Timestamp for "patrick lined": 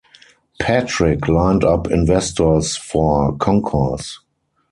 0.59-1.63